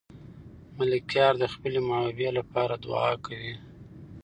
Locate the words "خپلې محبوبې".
1.53-2.29